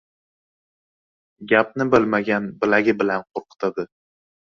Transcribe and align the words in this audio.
•Gapni 1.51 1.87
bilmagan 1.95 2.47
bilagi 2.63 2.97
bilan 3.03 3.27
qo‘rqitadi. 3.39 3.87